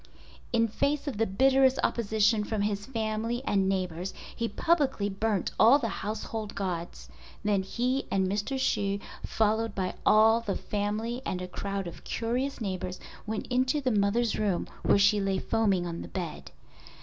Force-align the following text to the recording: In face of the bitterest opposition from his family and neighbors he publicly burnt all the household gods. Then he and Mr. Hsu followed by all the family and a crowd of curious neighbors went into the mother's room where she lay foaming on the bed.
In 0.51 0.67
face 0.67 1.05
of 1.07 1.17
the 1.19 1.27
bitterest 1.27 1.77
opposition 1.83 2.43
from 2.43 2.63
his 2.63 2.87
family 2.87 3.43
and 3.45 3.69
neighbors 3.69 4.15
he 4.35 4.47
publicly 4.47 5.09
burnt 5.09 5.51
all 5.59 5.77
the 5.77 5.89
household 6.01 6.55
gods. 6.55 7.07
Then 7.43 7.61
he 7.61 8.07
and 8.09 8.25
Mr. 8.27 8.57
Hsu 8.57 8.97
followed 9.23 9.75
by 9.75 9.93
all 10.03 10.41
the 10.41 10.55
family 10.57 11.21
and 11.23 11.39
a 11.39 11.47
crowd 11.47 11.85
of 11.85 12.03
curious 12.03 12.59
neighbors 12.59 12.99
went 13.27 13.45
into 13.49 13.79
the 13.79 13.91
mother's 13.91 14.39
room 14.39 14.67
where 14.81 14.97
she 14.97 15.21
lay 15.21 15.37
foaming 15.37 15.85
on 15.85 16.01
the 16.01 16.07
bed. 16.07 16.49